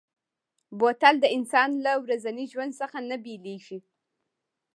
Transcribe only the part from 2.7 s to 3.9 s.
څخه نه بېلېږي.